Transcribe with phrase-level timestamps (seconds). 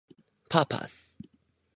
[0.49, 1.19] パーパス